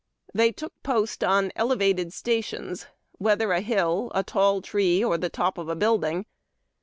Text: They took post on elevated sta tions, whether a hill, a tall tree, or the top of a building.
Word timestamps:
They 0.33 0.51
took 0.51 0.73
post 0.81 1.23
on 1.23 1.51
elevated 1.55 2.07
sta 2.11 2.41
tions, 2.41 2.87
whether 3.19 3.51
a 3.51 3.61
hill, 3.61 4.11
a 4.15 4.23
tall 4.23 4.59
tree, 4.63 5.03
or 5.03 5.15
the 5.19 5.29
top 5.29 5.59
of 5.59 5.69
a 5.69 5.75
building. 5.75 6.25